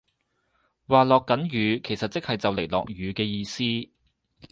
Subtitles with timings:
[0.87, 3.61] 話落緊雨其實即係就嚟落雨嘅意思